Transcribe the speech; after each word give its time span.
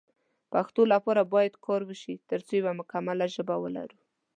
پښتو 0.53 0.81
لپاره 0.93 1.21
باید 1.33 1.61
کار 1.65 1.81
وشی 1.89 2.15
ترڅو 2.29 2.53
یو 2.57 2.71
مکمله 2.79 3.25
ژبه 3.35 3.55
ولرو 3.59 3.99